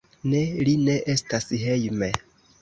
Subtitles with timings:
[0.29, 2.11] Ne, li ne estas hejme.